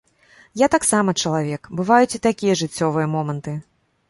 Я 0.61 0.69
таксама 0.75 1.13
чалавек, 1.23 1.69
бываюць 1.83 2.17
і 2.19 2.23
такія 2.27 2.57
жыццёвыя 2.63 3.07
моманты. 3.15 3.57